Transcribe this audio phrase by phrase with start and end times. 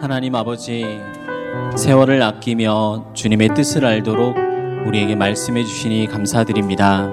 [0.00, 0.84] 하나님 아버지,
[1.76, 4.36] 세월을 아끼며 주님의 뜻을 알도록
[4.86, 7.10] 우리에게 말씀해 주시니 감사드립니다.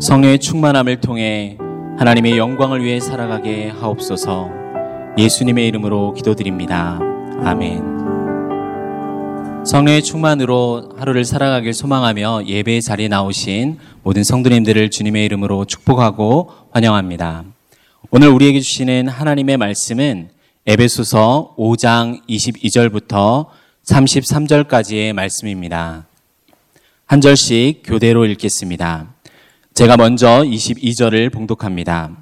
[0.00, 1.56] 성령의 충만함을 통해
[1.96, 4.50] 하나님의 영광을 위해 살아가게 하옵소서
[5.16, 6.98] 예수님의 이름으로 기도드립니다.
[7.44, 7.94] 아멘.
[9.64, 17.44] 성령의 충만으로 하루를 살아가길 소망하며 예배의 자리에 나오신 모든 성도님들을 주님의 이름으로 축복하고 환영합니다.
[18.10, 20.33] 오늘 우리에게 주시는 하나님의 말씀은
[20.66, 23.48] 에베소서 5장 22절부터
[23.84, 26.06] 33절까지의 말씀입니다.
[27.04, 29.12] 한 절씩 교대로 읽겠습니다.
[29.74, 32.16] 제가 먼저 22절을 봉독합니다.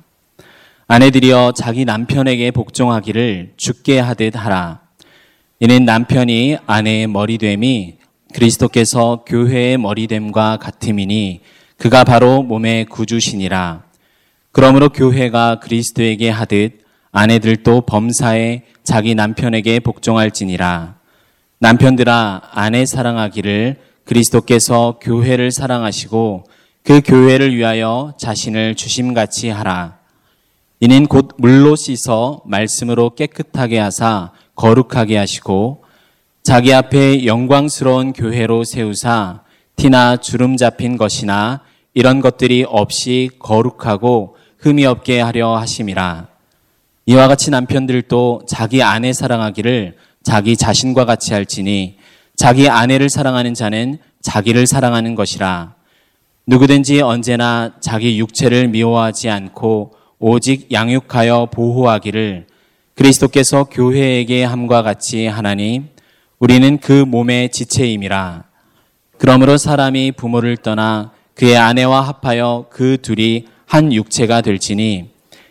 [0.88, 4.80] 아내들이여 자기 남편에게 복종하기를 죽게 하듯 하라.
[5.60, 7.98] 이는 남편이 아내의 머리됨이
[8.34, 11.42] 그리스도께서 교회의 머리됨과 같음이니
[11.76, 13.84] 그가 바로 몸의 구주시니라.
[14.50, 16.81] 그러므로 교회가 그리스도에게 하듯
[17.12, 20.96] 아내들도 범사에 자기 남편에게 복종할지니라.
[21.58, 26.44] 남편들아 아내 사랑하기를 그리스도께서 교회를 사랑하시고
[26.82, 29.98] 그 교회를 위하여 자신을 주심같이 하라.
[30.80, 35.84] 이는 곧 물로 씻어 말씀으로 깨끗하게 하사 거룩하게 하시고
[36.42, 39.42] 자기 앞에 영광스러운 교회로 세우사
[39.76, 41.60] 티나 주름 잡힌 것이나
[41.94, 46.31] 이런 것들이 없이 거룩하고 흠이 없게 하려 하심이라.
[47.04, 51.96] 이와 같이 남편들도 자기 아내 사랑하기를 자기 자신과 같이 할지니
[52.36, 55.74] 자기 아내를 사랑하는 자는 자기를 사랑하는 것이라.
[56.46, 62.46] 누구든지 언제나 자기 육체를 미워하지 않고 오직 양육하여 보호하기를
[62.94, 65.82] 그리스도께서 교회에게 함과 같이 하나니
[66.38, 68.44] 우리는 그 몸의 지체임이라.
[69.18, 75.10] 그러므로 사람이 부모를 떠나 그의 아내와 합하여 그 둘이 한 육체가 될지니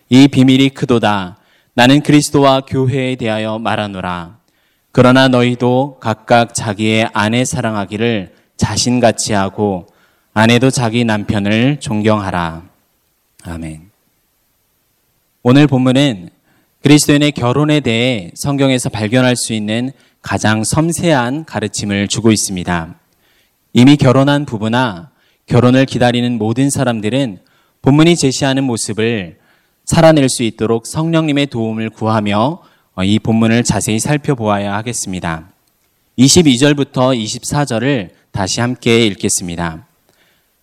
[0.10, 1.38] 이 비밀이 크도다.
[1.74, 4.38] 나는 그리스도와 교회에 대하여 말하노라.
[4.92, 9.88] 그러나 너희도 각각 자기의 아내 사랑하기를 자신같이 하고
[10.34, 12.64] 아내도 자기 남편을 존경하라.
[13.44, 13.90] 아멘.
[15.44, 16.30] 오늘 본문은
[16.84, 22.96] 그리스도인의 결혼에 대해 성경에서 발견할 수 있는 가장 섬세한 가르침을 주고 있습니다.
[23.74, 25.10] 이미 결혼한 부부나
[25.48, 27.40] 결혼을 기다리는 모든 사람들은
[27.82, 29.41] 본문이 제시하는 모습을
[29.92, 32.62] 살아낼 수 있도록 성령님의 도움을 구하며
[33.04, 35.50] 이 본문을 자세히 살펴보아야 하겠습니다.
[36.18, 39.86] 22절부터 24절을 다시 함께 읽겠습니다.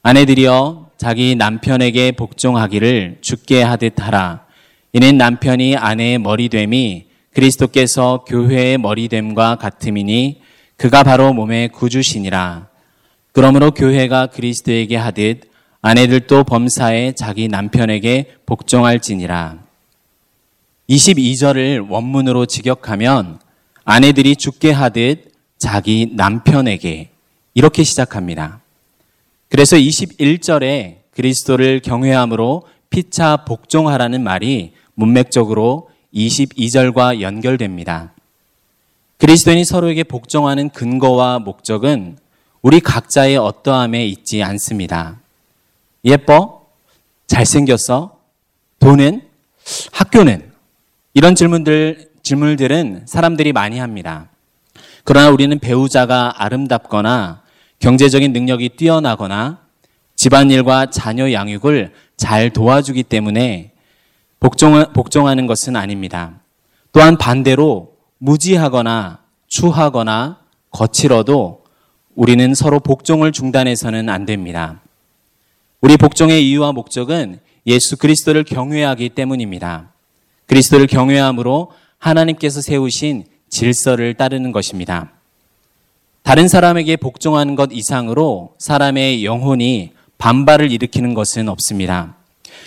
[0.03, 4.47] 아내들이여 자기 남편에게 복종하기를 죽게 하듯 하라.
[4.94, 10.41] 이는 남편이 아내의 머리됨이 그리스도께서 교회의 머리됨과 같음이니
[10.78, 12.69] 그가 바로 몸의 구주시니라.
[13.33, 15.50] 그러므로 교회가 그리스도에게 하듯
[15.88, 19.56] 아내들도 범사에 자기 남편에게 복종할지니라.
[20.91, 23.38] 22절을 원문으로 직역하면
[23.84, 27.09] 아내들이 죽게 하듯 자기 남편에게
[27.54, 28.60] 이렇게 시작합니다.
[29.49, 38.12] 그래서 21절에 그리스도를 경외함으로 피차 복종하라는 말이 문맥적으로 22절과 연결됩니다.
[39.16, 42.19] 그리스도인이 서로에게 복종하는 근거와 목적은
[42.60, 45.22] 우리 각자의 어떠함에 있지 않습니다.
[46.05, 46.67] 예뻐?
[47.27, 48.19] 잘생겼어?
[48.79, 49.23] 돈은?
[49.93, 50.53] 학교는?
[51.15, 54.29] 이런 질문들, 질문들은 사람들이 많이 합니다.
[55.05, 57.43] 그러나 우리는 배우자가 아름답거나
[57.81, 59.61] 경제적인 능력이 뛰어나거나
[60.17, 63.73] 집안일과 자녀 양육을 잘 도와주기 때문에
[64.41, 66.41] 복종, 복종하는 것은 아닙니다.
[66.93, 71.65] 또한 반대로 무지하거나 추하거나 거칠어도
[72.15, 74.81] 우리는 서로 복종을 중단해서는 안 됩니다.
[75.81, 79.93] 우리 복종의 이유와 목적은 예수 그리스도를 경외하기 때문입니다.
[80.47, 85.12] 그리스도를 경외함으로 하나님께서 세우신 질서를 따르는 것입니다.
[86.22, 92.17] 다른 사람에게 복종하는 것 이상으로 사람의 영혼이 반발을 일으키는 것은 없습니다.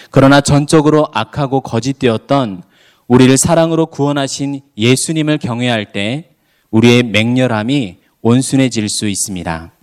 [0.10, 2.64] 그러나 전적으로 악하고 거짓되었던
[3.08, 6.30] 우리를 사랑으로 구원하신 예수님을 경외할 때
[6.70, 9.74] 우리의 맹렬함이 온순해질 수 있습니다.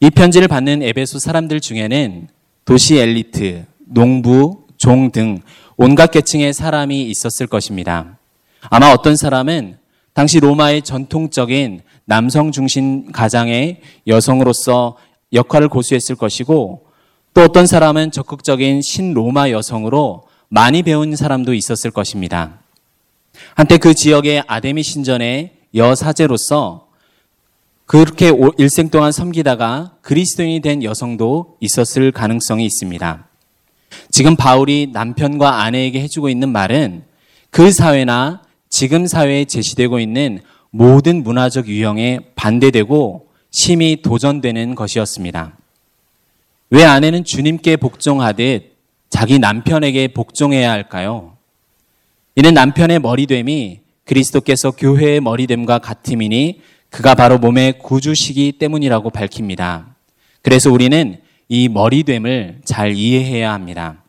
[0.00, 2.28] 이 편지를 받는 에베소 사람들 중에는
[2.64, 5.40] 도시 엘리트, 농부, 종 등
[5.76, 8.18] 온갖 계층의 사람이 있었을 것입니다.
[8.62, 9.78] 아마 어떤 사람은
[10.12, 14.96] 당시 로마의 전통적인 남성 중심 가장의 여성으로서
[15.32, 16.86] 역할을 고수했을 것이고
[17.34, 22.58] 또 어떤 사람은 적극적인 신로마 여성으로 많이 배운 사람도 있었을 것입니다.
[23.54, 26.85] 한때 그 지역의 아데미 신전의 여사제로서
[27.86, 33.28] 그렇게 일생 동안 섬기다가 그리스도인이 된 여성도 있었을 가능성이 있습니다.
[34.10, 37.04] 지금 바울이 남편과 아내에게 해주고 있는 말은
[37.50, 40.40] 그 사회나 지금 사회에 제시되고 있는
[40.70, 45.56] 모든 문화적 유형에 반대되고 심히 도전되는 것이었습니다.
[46.70, 48.74] 왜 아내는 주님께 복종하듯
[49.08, 51.36] 자기 남편에게 복종해야 할까요?
[52.34, 56.60] 이는 남편의 머리됨이 그리스도께서 교회의 머리됨과 같음이니
[56.96, 59.88] 그가 바로 몸의 구주시기 때문이라고 밝힙니다.
[60.40, 64.02] 그래서 우리는 이 머리됨을 잘 이해해야 합니다.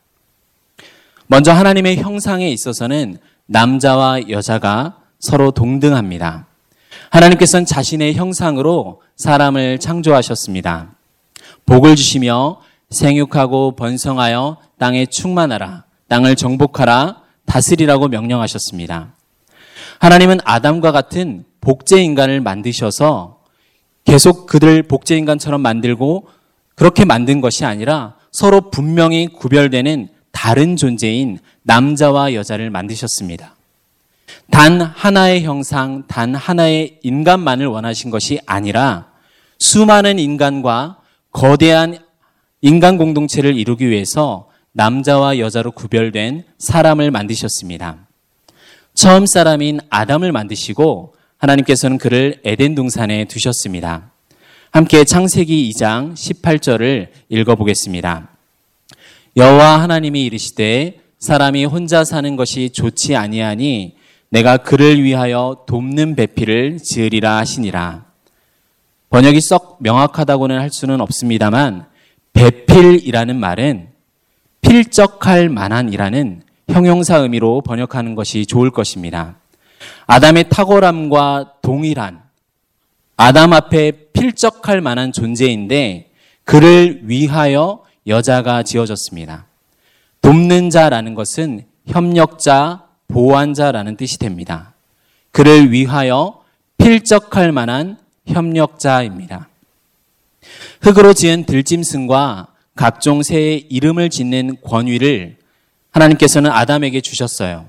[1.26, 6.48] 먼저 하나님의 형상에 있어서는 남자와 여자가 서로 동등합니다.
[7.10, 10.92] 하나님께서는 자신의 형상으로 사람을 창조하셨습니다.
[11.66, 19.12] 복을 주시며 생육하고 번성하여 땅에 충만하라, 땅을 정복하라, 다스리라고 명령하셨습니다.
[20.00, 23.42] 하나님은 아담과 같은 복제 인간을 만드셔서
[24.06, 26.30] 계속 그들 복제 인간처럼 만들고
[26.76, 33.54] 그렇게 만든 것이 아니라 서로 분명히 구별되는 다른 존재인 남자와 여자를 만드셨습니다.
[34.50, 39.08] 단 하나의 형상, 단 하나의 인간만을 원하신 것이 아니라
[39.60, 41.00] 수많은 인간과
[41.34, 42.00] 거대한
[42.62, 48.08] 인간 공동체를 이루기 위해서 남자와 여자로 구별된 사람을 만드셨습니다.
[48.94, 54.12] 처음 사람인 아담을 만드시고 하나님께서는 그를 에덴 동산에 두셨습니다.
[54.72, 58.30] 함께 창세기 2장 18절을 읽어보겠습니다.
[59.36, 63.96] 여호와 하나님이 이르시되 사람이 혼자 사는 것이 좋지 아니하니
[64.30, 68.06] 내가 그를 위하여 돕는 배필을 지으리라 하시니라.
[69.10, 71.86] 번역이 썩 명확하다고는 할 수는 없습니다만
[72.34, 73.88] 배필이라는 말은
[74.62, 79.38] 필적할 만한이라는 형용사 의미로 번역하는 것이 좋을 것입니다.
[80.06, 82.22] 아담의 탁월함과 동일한
[83.18, 86.12] 아담 앞에 필적할 만한 존재인데
[86.44, 89.48] 그를 위하여 여자가 지어졌습니다.
[90.22, 94.74] 돕는 자라는 것은 협력자, 보완자라는 뜻이 됩니다.
[95.32, 96.42] 그를 위하여
[96.78, 97.98] 필적할 만한
[98.28, 99.50] 협력자입니다.
[100.82, 105.38] 흙으로 지은 들짐승과 각종 새의 이름을 짓는 권위를
[105.92, 107.66] 하나님께서는 아담에게 주셨어요.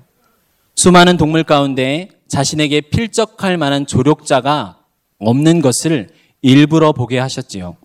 [0.79, 4.79] 수많은 동물 가운데 자신에게 필적할 만한 조력자가
[5.19, 6.09] 없는 것을
[6.41, 7.77] 일부러 보게 하셨지요.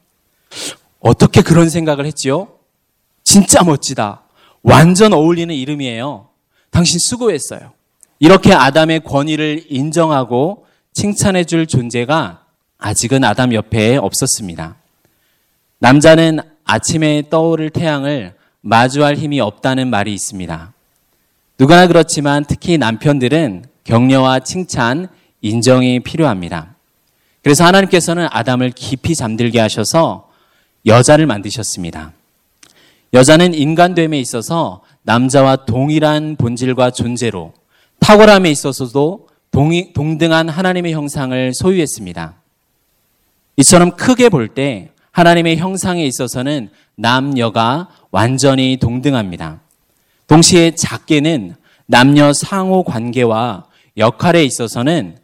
[0.99, 2.49] 어떻게 그런 생각을 했지요?
[3.23, 4.21] 진짜 멋지다.
[4.61, 6.27] 완전 어울리는 이름이에요.
[6.69, 7.71] 당신 수고했어요.
[8.19, 12.45] 이렇게 아담의 권위를 인정하고 칭찬해 줄 존재가
[12.77, 14.75] 아직은 아담 옆에 없었습니다.
[15.79, 20.72] 남자는 아침에 떠오를 태양을 마주할 힘이 없다는 말이 있습니다.
[21.59, 25.07] 누구나 그렇지만 특히 남편들은 격려와 칭찬,
[25.41, 26.75] 인정이 필요합니다.
[27.43, 30.29] 그래서 하나님께서는 아담을 깊이 잠들게 하셔서
[30.85, 32.13] 여자를 만드셨습니다.
[33.13, 37.53] 여자는 인간됨에 있어서 남자와 동일한 본질과 존재로
[37.99, 42.35] 탁월함에 있어서도 동이, 동등한 하나님의 형상을 소유했습니다.
[43.57, 49.59] 이처럼 크게 볼 때 하나님의 형상에 있어서는 남녀가 완전히 동등합니다.
[50.33, 51.53] 동시에 작게는
[51.85, 53.65] 남녀 상호 관계와
[53.97, 55.19] 역할에 있어서는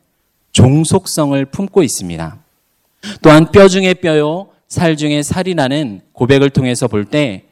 [0.51, 2.37] 종속성을 품고 있습니다.
[3.23, 7.45] 또한 뼈 중에 뼈요, 살 중에 살이라는 고백을 통해서 볼 때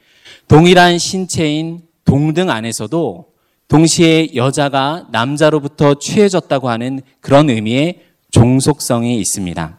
[0.48, 3.26] 동일한 신체인 동등 안에서도
[3.68, 9.78] 동시에 여자가 남자로부터 취해졌다고 하는 그런 의미의 종속성이 있습니다.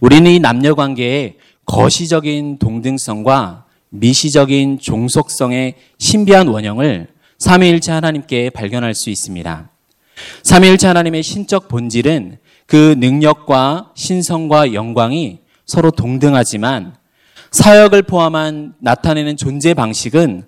[0.00, 7.08] 우리는 이 남녀 관계에 거시적인 동등성과 미시적인 종속성의 신비한 원형을
[7.38, 9.70] 삼위일체 하나님께 발견할 수 있습니다.
[10.42, 16.94] 삼위일체 하나님의 신적 본질은 그 능력과 신성과 영광이 서로 동등하지만
[17.50, 20.44] 사역을 포함한 나타내는 존재 방식은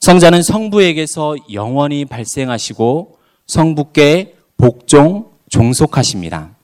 [0.00, 6.56] 성자는 성부에게서 영원히 발생하시고 성부께 복종, 종속하십니다.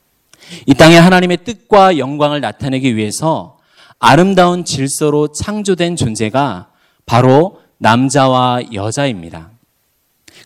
[0.67, 3.58] 이 땅에 하나님의 뜻과 영광을 나타내기 위해서
[3.99, 6.69] 아름다운 질서로 창조된 존재가
[7.07, 9.51] 바로 남자와 여자입니다.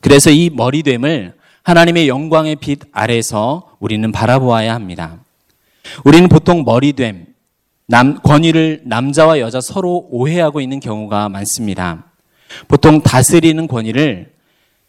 [0.01, 5.21] 그래서 이 머리됨을 하나님의 영광의 빛 아래서 우리는 바라보아야 합니다.
[6.05, 7.27] 우리는 보통 머리됨,
[7.87, 12.07] 남, 권위를 남자와 여자 서로 오해하고 있는 경우가 많습니다.
[12.69, 14.33] 보통 다스리는 권위를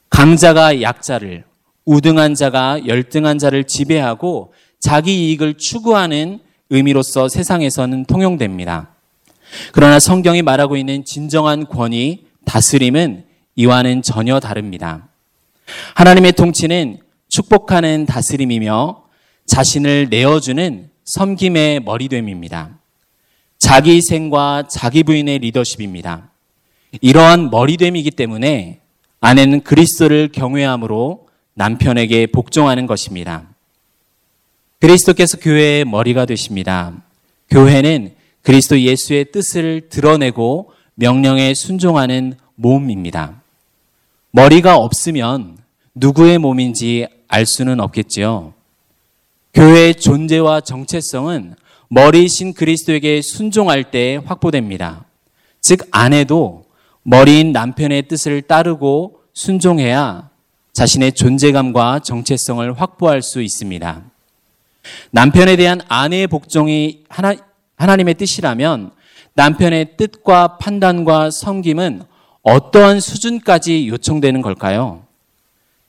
[0.09, 1.43] 강자가 약자를,
[1.85, 6.39] 우등한 자가 열등한 자를 지배하고 자기 이익을 추구하는
[6.73, 8.89] 의미로서 세상에서는 통용됩니다.
[9.71, 13.25] 그러나 성경이 말하고 있는 진정한 권위, 다스림은
[13.55, 15.07] 이와는 전혀 다릅니다.
[15.93, 16.97] 하나님의 통치는
[17.29, 19.03] 축복하는 다스림이며
[19.45, 22.79] 자신을 내어주는 섬김의 머리됨입니다.
[23.59, 26.31] 자기 희생과 자기 부인의 리더십입니다.
[27.01, 28.79] 이러한 머리됨이기 때문에
[29.21, 33.52] 아내는 그리스도를 경외함으로 남편에게 복종하는 것입니다.
[34.83, 36.91] 그리스도께서 교회의 머리가 되십니다.
[37.49, 43.41] 교회는 그리스도 예수의 뜻을 드러내고 명령에 순종하는 몸입니다.
[44.31, 45.57] 머리가 없으면
[45.95, 48.53] 누구의 몸인지 알 수는 없겠지요.
[49.53, 51.55] 교회의 존재와 정체성은
[51.87, 55.05] 머리이신 그리스도에게 순종할 때 확보됩니다.
[55.61, 56.65] 즉, 아내도
[57.03, 60.29] 머리인 남편의 뜻을 따르고 순종해야
[60.73, 64.11] 자신의 존재감과 정체성을 확보할 수 있습니다.
[65.11, 67.35] 남편에 대한 아내의 복종이 하나,
[67.75, 68.91] 하나님의 뜻이라면
[69.35, 72.03] 남편의 뜻과 판단과 섬김은
[72.43, 75.05] 어떠한 수준까지 요청되는 걸까요?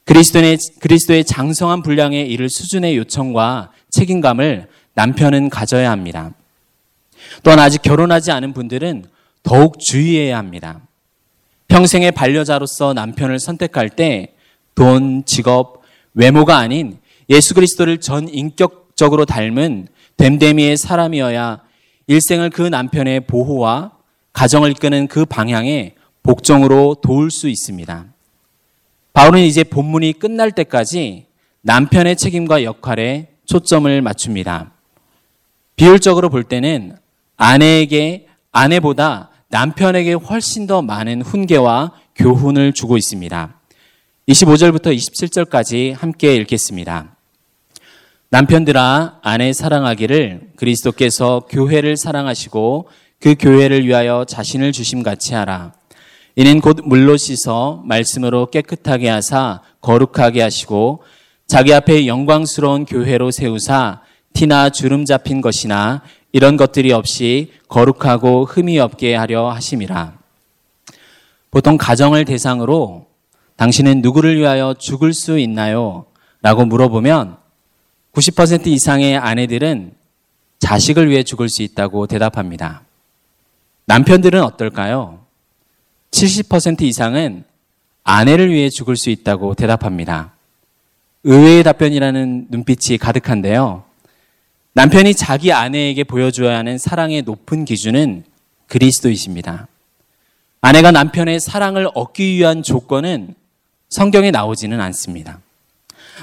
[0.04, 6.32] 그리스도의, 그리스도의 장성한 분량에 이를 수준의 요청과 책임감을 남편은 가져야 합니다.
[7.42, 9.06] 또한 아직 결혼하지 않은 분들은
[9.42, 10.80] 더욱 주의해야 합니다.
[11.68, 14.34] 평생의 반려자로서 남편을 선택할 때
[14.74, 15.82] 돈, 직업,
[16.14, 16.98] 외모가 아닌
[17.30, 21.60] 예수 그리스도를 전 인격 적으로 닮은 됨됨이의 사람이어야
[22.06, 23.92] 일생을 그 남편의 보호와
[24.32, 28.06] 가정을 이끄는 그 방향에 복종으로 도울 수 있습니다.
[29.12, 31.26] 바울은 이제 본문이 끝날 때까지
[31.62, 34.72] 남편의 책임과 역할에 초점을 맞춥니다.
[35.76, 36.96] 비율적으로 볼 때는
[37.36, 43.60] 아내에게 아내보다 남편에게 훨씬 더 많은 훈계와 교훈을 주고 있습니다.
[44.28, 47.13] 25절부터 27절까지 함께 읽겠습니다.
[48.34, 52.88] 남편들아 아내 사랑하기를 그리스도께서 교회를 사랑하시고
[53.20, 55.72] 그 교회를 위하여 자신을 주심 같이 하라.
[56.34, 61.04] 이는 곧 물로 씻어 말씀으로 깨끗하게 하사 거룩하게 하시고
[61.46, 64.00] 자기 앞에 영광스러운 교회로 세우사
[64.32, 70.12] 티나 주름 잡힌 것이나 이런 것들이 없이 거룩하고 흠이 없게 하려 하심이라.
[71.52, 73.06] 보통 가정을 대상으로
[73.54, 76.06] 당신은 누구를 위하여 죽을 수 있나요?
[76.42, 77.43] 라고 물어보면
[78.14, 79.92] 90% 이상의 아내들은
[80.60, 82.82] 자식을 위해 죽을 수 있다고 대답합니다.
[83.86, 85.24] 남편들은 어떨까요?
[86.12, 87.44] 70% 이상은
[88.04, 90.32] 아내를 위해 죽을 수 있다고 대답합니다.
[91.24, 93.82] 의외의 답변이라는 눈빛이 가득한데요.
[94.74, 98.24] 남편이 자기 아내에게 보여줘야 하는 사랑의 높은 기준은
[98.68, 99.68] 그리스도이십니다.
[100.60, 103.34] 아내가 남편의 사랑을 얻기 위한 조건은
[103.90, 105.40] 성경에 나오지는 않습니다.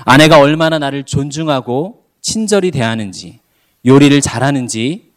[0.05, 3.39] 아내가 얼마나 나를 존중하고 친절히 대하는지,
[3.85, 5.11] 요리를 잘하는지,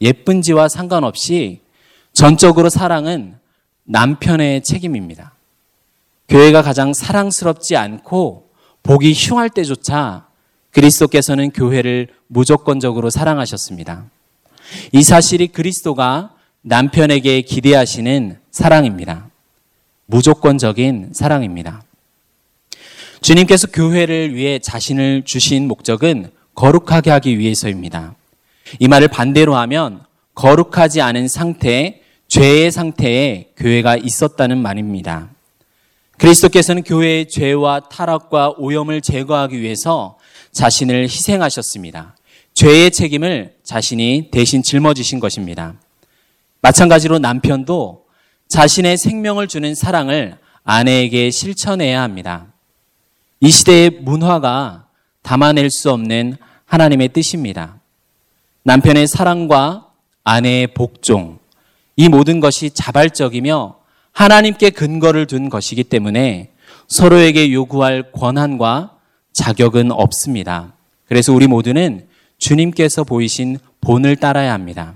[0.00, 1.60] 예쁜지와 상관없이
[2.12, 3.36] 전적으로 사랑은
[3.84, 5.32] 남편의 책임입니다.
[6.28, 8.50] 교회가 가장 사랑스럽지 않고
[8.82, 10.26] 보기 흉할 때조차
[10.72, 14.04] 그리스도께서는 교회를 무조건적으로 사랑하셨습니다.
[14.92, 19.30] 이 사실이 그리스도가 남편에게 기대하시는 사랑입니다.
[20.06, 21.82] 무조건적인 사랑입니다.
[23.20, 28.14] 주님께서 교회를 위해 자신을 주신 목적은 거룩하게 하기 위해서입니다.
[28.78, 35.30] 이 말을 반대로 하면 거룩하지 않은 상태, 죄의 상태에 교회가 있었다는 말입니다.
[36.18, 40.18] 그리스도께서는 교회의 죄와 타락과 오염을 제거하기 위해서
[40.52, 42.16] 자신을 희생하셨습니다.
[42.54, 45.74] 죄의 책임을 자신이 대신 짊어지신 것입니다.
[46.60, 48.04] 마찬가지로 남편도
[48.48, 52.52] 자신의 생명을 주는 사랑을 아내에게 실천해야 합니다.
[53.40, 54.86] 이 시대의 문화가
[55.22, 57.78] 담아낼 수 없는 하나님의 뜻입니다.
[58.64, 59.86] 남편의 사랑과
[60.24, 61.38] 아내의 복종,
[61.96, 63.76] 이 모든 것이 자발적이며
[64.12, 66.50] 하나님께 근거를 둔 것이기 때문에
[66.88, 68.96] 서로에게 요구할 권한과
[69.32, 70.72] 자격은 없습니다.
[71.06, 72.06] 그래서 우리 모두는
[72.38, 74.94] 주님께서 보이신 본을 따라야 합니다.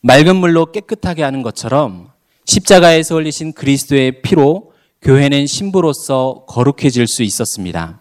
[0.00, 2.10] 맑은 물로 깨끗하게 하는 것처럼
[2.44, 4.67] 십자가에서 흘리신 그리스도의 피로
[5.02, 8.00] 교회는 신부로서 거룩해질 수 있었습니다.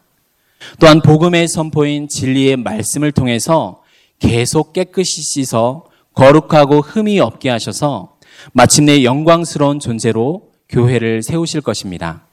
[0.80, 3.84] 또한 복음의 선포인 진리의 말씀을 통해서
[4.20, 8.18] 계속 깨끗이 씻어 거룩하고 흠이 없게 하셔서
[8.54, 12.24] 마침내 영광스러운 존재로 교회를 세우실 것입니다.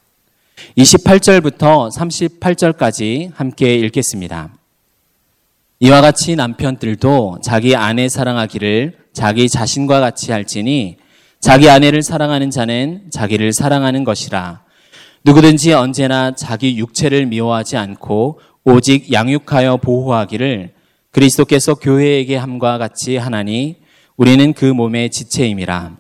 [0.79, 4.55] 28절부터 38절까지 함께 읽겠습니다.
[5.81, 10.97] 이와 같이 남편들도 자기 아내 사랑하기를 자기 자신과 같이 할지니
[11.45, 14.63] 자기 아내를 사랑하는 자는 자기를 사랑하는 것이라.
[15.25, 20.73] 누구든지 언제나 자기 육체를 미워하지 않고 오직 양육하여 보호하기를
[21.11, 23.77] 그리스도께서 교회에게 함과 같이 하나니
[24.17, 25.99] 우리는 그 몸의 지체임이라.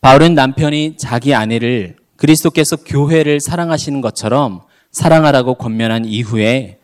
[0.00, 6.78] 바울은 남편이 자기 아내를 그리스도께서 교회를 사랑하시는 것처럼 사랑하라고 권면한 이후에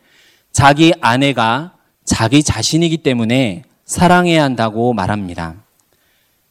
[0.52, 1.72] 자기 아내가
[2.04, 5.63] 자기 자신이기 때문에 사랑해야 한다고 말합니다.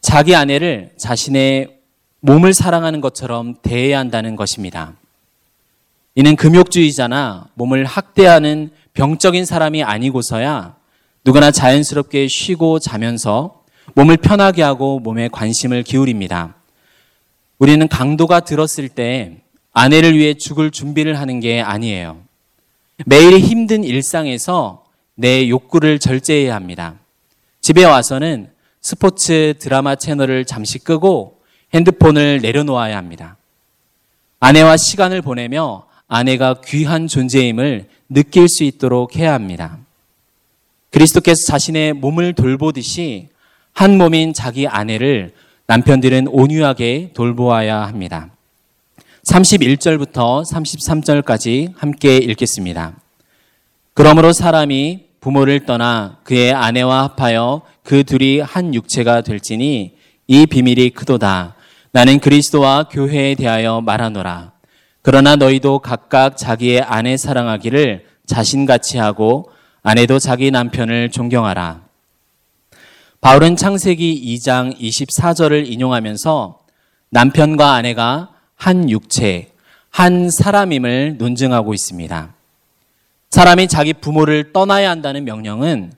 [0.03, 1.79] 자기 아내를 자신의
[2.19, 4.93] 몸을 사랑하는 것처럼 대해야 한다는 것입니다.
[6.13, 10.75] 이는 금욕주의자나 몸을 학대하는 병적인 사람이 아니고서야
[11.25, 13.63] 누구나 자연스럽게 쉬고 자면서
[13.95, 16.55] 몸을 편하게 하고 몸에 관심을 기울입니다.
[17.57, 19.37] 우리는 강도가 들었을 때
[19.71, 22.21] 아내를 위해 죽을 준비를 하는 게 아니에요.
[23.05, 24.83] 매일 힘든 일상에서
[25.15, 26.95] 내 욕구를 절제해야 합니다.
[27.61, 28.52] 집에 와서는
[28.83, 31.39] 스포츠 드라마 채널을 잠시 끄고
[31.73, 33.37] 핸드폰을 내려놓아야 합니다.
[34.41, 39.77] 아내와 시간을 보내며 아내가 귀한 존재임을 느낄 수 있도록 해야 합니다.
[40.91, 43.29] 그리스도께서 자신의 몸을 돌보듯이
[43.71, 45.33] 한 몸인 자기 아내를
[45.65, 48.29] 남편들은 온유하게 돌보아야 합니다.
[49.23, 52.93] 31절부터 33절까지 함께 읽겠습니다.
[53.93, 59.95] 그러므로 사람이 부모를 떠나 그의 아내와 합하여 그 둘이 한 육체가 될지니
[60.27, 61.55] 이 비밀이 크도다.
[61.91, 64.53] 나는 그리스도와 교회에 대하여 말하노라.
[65.01, 69.51] 그러나 너희도 각각 자기의 아내 사랑하기를 자신같이 하고
[69.83, 71.83] 아내도 자기 남편을 존경하라.
[73.19, 76.59] 바울은 창세기 2장 24절을 인용하면서
[77.09, 79.51] 남편과 아내가 한 육체,
[79.89, 82.33] 한 사람임을 논증하고 있습니다.
[83.29, 85.91] 사람이 자기 부모를 떠나야 한다는 명령은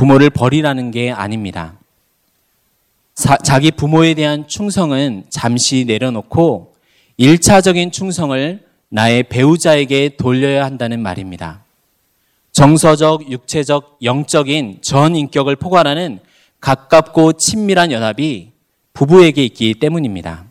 [0.00, 1.74] 부모를 버리라는 게 아닙니다.
[3.14, 6.72] 사, 자기 부모에 대한 충성은 잠시 내려놓고
[7.18, 11.64] 1차적인 충성을 나의 배우자에게 돌려야 한다는 말입니다.
[12.52, 16.20] 정서적, 육체적, 영적인 전 인격을 포괄하는
[16.60, 18.52] 가깝고 친밀한 연합이
[18.94, 20.46] 부부에게 있기 때문입니다.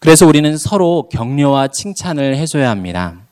[0.00, 3.22] 그래서 우리는 서로 격려와 칭찬을 해줘야 합니다.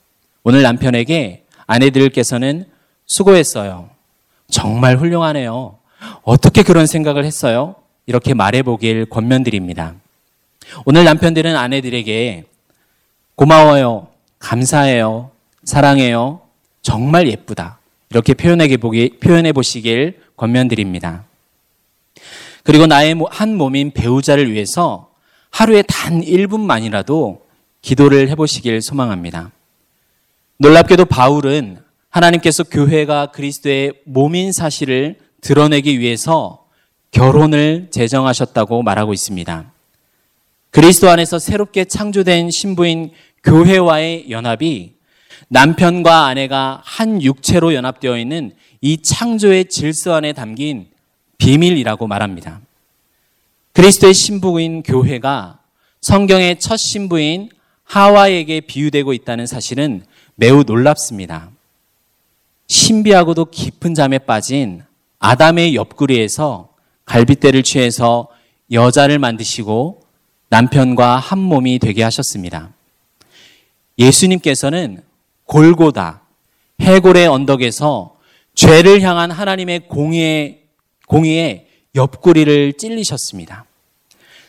[0.42, 2.64] 오늘 남편에게 아내들께서는
[3.04, 3.94] 수고했어요.
[4.50, 5.78] 정말 훌륭하네요.
[6.22, 7.76] 어떻게 그런 생각을 했어요?
[8.06, 9.94] 이렇게 말해보길 권면드립니다.
[10.84, 12.44] 오늘 남편들은 아내들에게
[13.34, 14.08] 고마워요.
[14.38, 15.30] 감사해요.
[15.64, 16.40] 사랑해요.
[16.82, 17.78] 정말 예쁘다.
[18.10, 21.24] 이렇게 표현해 보시길 권면드립니다.
[22.62, 25.10] 그리고 나의 한 몸인 배우자를 위해서
[25.50, 27.40] 하루에 단 1분만이라도
[27.82, 29.50] 기도를 해보시길 소망합니다.
[30.58, 31.78] 놀랍게도 바울은
[32.16, 36.66] 하나님께서 교회가 그리스도의 몸인 사실을 드러내기 위해서
[37.10, 39.70] 결혼을 제정하셨다고 말하고 있습니다.
[40.70, 43.10] 그리스도 안에서 새롭게 창조된 신부인
[43.44, 44.94] 교회와의 연합이
[45.48, 50.88] 남편과 아내가 한 육체로 연합되어 있는 이 창조의 질서 안에 담긴
[51.36, 52.60] 비밀이라고 말합니다.
[53.74, 55.58] 그리스도의 신부인 교회가
[56.00, 57.50] 성경의 첫 신부인
[57.84, 60.02] 하와에게 비유되고 있다는 사실은
[60.34, 61.50] 매우 놀랍습니다.
[62.68, 64.82] 신비하고도 깊은 잠에 빠진
[65.18, 66.74] 아담의 옆구리에서
[67.04, 68.28] 갈빗대를 취해서
[68.72, 70.02] 여자를 만드시고
[70.48, 72.72] 남편과 한 몸이 되게 하셨습니다.
[73.98, 75.02] 예수님께서는
[75.44, 76.22] 골고다,
[76.80, 78.16] 해골의 언덕에서
[78.54, 80.62] 죄를 향한 하나님의 공의의
[81.06, 83.64] 공의에 옆구리를 찔리셨습니다.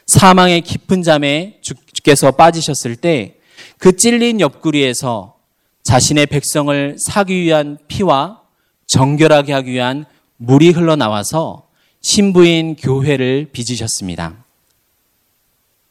[0.07, 3.37] 사망의 깊은 잠에 주께서 빠지셨을 때
[3.77, 5.36] 그 찔린 옆구리에서
[5.87, 8.41] 자신의 백성을 사기 위한 피와
[8.87, 11.65] 정결하게 하기 위한 물이 흘러나와서
[12.01, 14.35] 신부인 교회를 빚으셨습니다.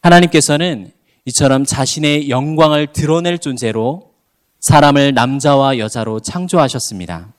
[0.01, 0.91] 하나님께서는
[1.25, 4.11] 이처럼 자신의 영광을 드러낼 존재로
[4.59, 7.33] 사람을 남자와 여자로 창조하셨습니다.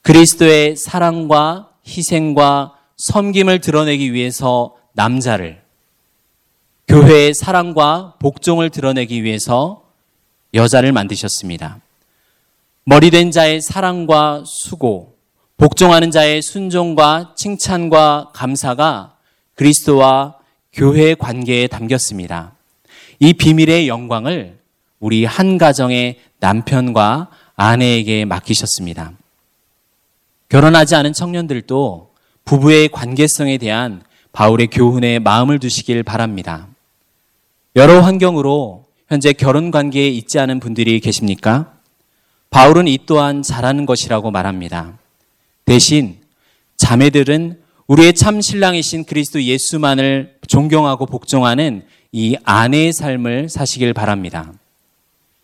[0.00, 5.60] 그리스도의 사랑과 희생과 섬김을 드러내기 위해서 남자를,
[6.88, 9.85] 교회의 사랑과 복종을 드러내기 위해서
[10.56, 11.80] 여자를 만드셨습니다.
[12.84, 15.14] 머리된 자의 사랑과 수고,
[15.56, 19.16] 복종하는 자의 순종과 칭찬과 감사가
[19.54, 20.36] 그리스도와
[20.72, 22.52] 교회의 관계에 담겼습니다.
[23.18, 24.58] 이 비밀의 영광을
[25.00, 29.12] 우리 한 가정의 남편과 아내에게 맡기셨습니다.
[30.48, 32.10] 결혼하지 않은 청년들도
[32.44, 36.68] 부부의 관계성에 대한 바울의 교훈에 마음을 두시길 바랍니다.
[37.74, 41.72] 여러 환경으로 현재 결혼 관계에 있지 않은 분들이 계십니까?
[42.50, 44.98] 바울은 이 또한 잘하는 것이라고 말합니다.
[45.64, 46.18] 대신
[46.76, 54.52] 자매들은 우리의 참 신랑이신 그리스도 예수만을 존경하고 복종하는 이 아내의 삶을 사시길 바랍니다.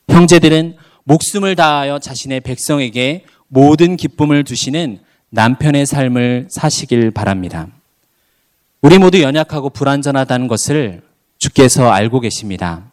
[0.09, 4.99] 형제들은 목숨을 다하여 자신의 백성에게 모든 기쁨을 주시는
[5.31, 7.69] 남편의 삶을 사시길 바랍니다.
[8.81, 11.03] 우리 모두 연약하고 불완전하다는 것을
[11.39, 12.92] 주께서 알고 계십니다.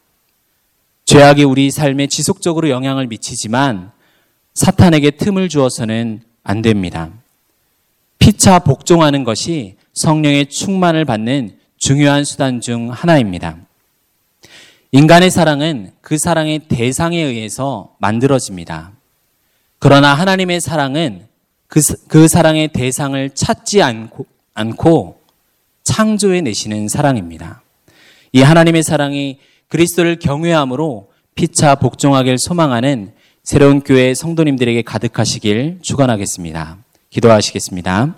[1.10, 3.92] 죄악이 우리 삶에 지속적으로 영향을 미치지만
[4.54, 7.10] 사탄에게 틈을 주어서는 안 됩니다.
[8.20, 13.58] 피차 복종하는 것이 성령의 충만을 받는 중요한 수단 중 하나입니다.
[14.92, 18.92] 인간의 사랑은 그 사랑의 대상에 의해서 만들어집니다.
[19.80, 21.26] 그러나 하나님의 사랑은
[21.66, 25.20] 그, 그 사랑의 대상을 찾지 않고, 않고
[25.82, 27.64] 창조해 내시는 사랑입니다.
[28.32, 36.78] 이 하나님의 사랑이 그리스도를 경외함으로 피차 복종하길 소망하는 새로운 교회 성도님들에게 가득하시길 축원하겠습니다.
[37.10, 38.16] 기도하시겠습니다.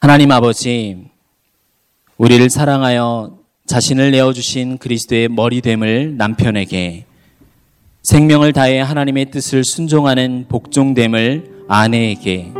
[0.00, 1.08] 하나님 아버지,
[2.18, 7.04] 우리를 사랑하여 자신을 내어 주신 그리스도의 머리됨을 남편에게
[8.02, 12.52] 생명을 다해 하나님의 뜻을 순종하는 복종됨을 아내에게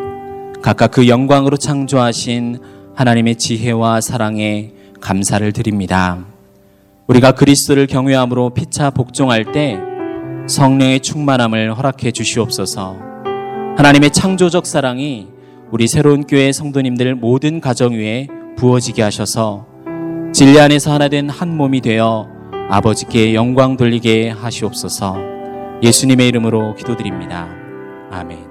[0.62, 2.58] 각각 그 영광으로 창조하신
[2.94, 6.26] 하나님의 지혜와 사랑에 감사를 드립니다.
[7.08, 9.78] 우리가 그리스도를 경외함으로 피차 복종할 때
[10.46, 12.96] 성령의 충만함을 허락해 주시옵소서.
[13.76, 15.28] 하나님의 창조적 사랑이
[15.70, 19.66] 우리 새로운 교회 성도님들 모든 가정 위에 부어지게 하셔서
[20.32, 22.28] 진리 안에서 하나 된 한 몸이 되어
[22.70, 25.16] 아버지께 영광 돌리게 하시옵소서.
[25.82, 27.48] 예수님의 이름으로 기도드립니다.
[28.10, 28.47] 아멘.